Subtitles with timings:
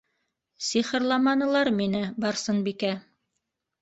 [0.67, 2.95] Сихырламанылар мине, Барсынбикә.